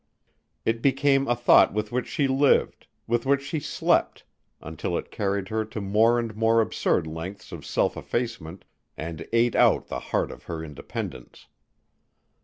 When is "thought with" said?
1.35-1.91